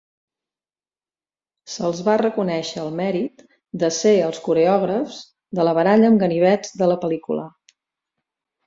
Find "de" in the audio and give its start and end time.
3.85-3.93, 5.61-5.71, 6.83-6.91